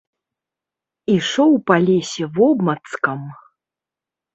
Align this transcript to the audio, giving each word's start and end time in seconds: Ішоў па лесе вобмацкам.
Ішоў 1.17 1.51
па 1.69 1.75
лесе 1.87 2.23
вобмацкам. 2.41 3.19